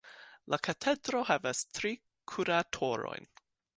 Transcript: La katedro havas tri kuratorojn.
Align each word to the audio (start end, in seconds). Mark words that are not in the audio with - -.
La 0.53 0.57
katedro 0.67 1.21
havas 1.29 1.61
tri 1.79 1.91
kuratorojn. 2.33 3.29